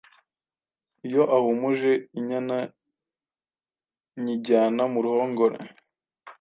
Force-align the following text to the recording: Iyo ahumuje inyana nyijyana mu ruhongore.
Iyo 1.07 1.23
ahumuje 1.37 1.91
inyana 2.19 2.57
nyijyana 4.21 4.83
mu 4.91 4.99
ruhongore. 5.05 5.57